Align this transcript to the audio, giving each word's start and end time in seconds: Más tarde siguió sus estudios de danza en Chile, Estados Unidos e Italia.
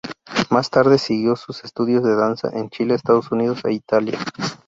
Más 0.49 0.71
tarde 0.71 0.97
siguió 0.97 1.35
sus 1.35 1.63
estudios 1.63 2.01
de 2.03 2.15
danza 2.15 2.49
en 2.51 2.71
Chile, 2.71 2.95
Estados 2.95 3.31
Unidos 3.31 3.61
e 3.65 3.73
Italia. 3.73 4.17